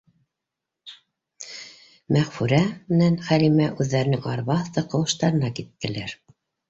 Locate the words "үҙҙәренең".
3.77-4.29